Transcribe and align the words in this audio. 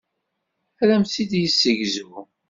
Ad 0.81 0.89
am-t-id-yessegzu. 0.95 2.13